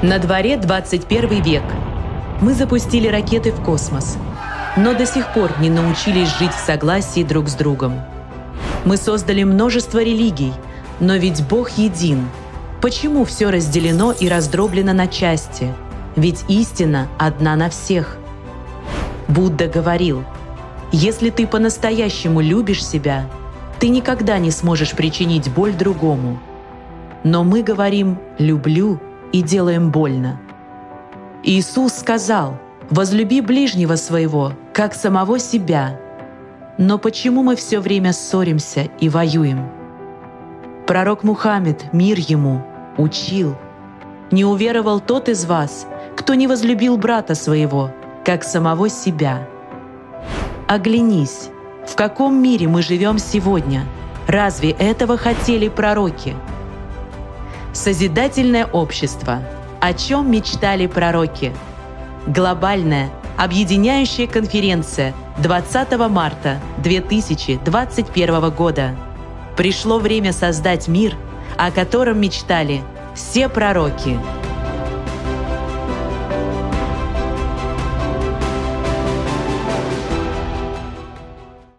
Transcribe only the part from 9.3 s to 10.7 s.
множество религий,